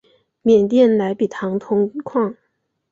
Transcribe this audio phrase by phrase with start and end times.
[0.41, 2.35] 缅甸莱比塘铜矿。